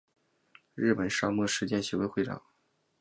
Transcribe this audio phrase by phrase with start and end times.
[0.73, 2.41] 日本沙漠实践协会会长。